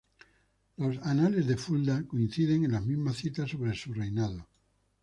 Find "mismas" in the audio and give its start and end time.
2.83-3.17